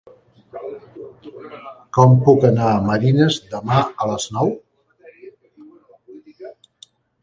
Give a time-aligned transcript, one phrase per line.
[1.99, 4.53] Com puc anar a Marines demà a les nou?